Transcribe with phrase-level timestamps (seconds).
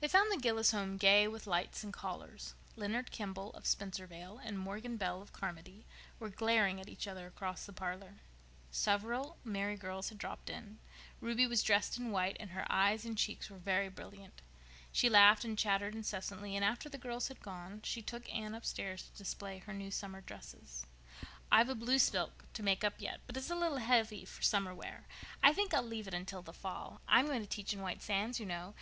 [0.00, 2.52] They found the Gillis home gay with lights and callers.
[2.74, 5.86] Leonard Kimball, of Spencervale, and Morgan Bell, of Carmody,
[6.18, 8.14] were glaring at each other across the parlor.
[8.72, 10.80] Several merry girls had dropped in.
[11.20, 14.42] Ruby was dressed in white and her eyes and cheeks were very brilliant.
[14.90, 18.52] She laughed and chattered incessantly, and after the other girls had gone she took Anne
[18.52, 20.86] upstairs to display her new summer dresses.
[21.52, 24.74] "I've a blue silk to make up yet, but it's a little heavy for summer
[24.74, 25.06] wear.
[25.40, 27.00] I think I'll leave it until the fall.
[27.06, 28.74] I'm going to teach in White Sands, you know.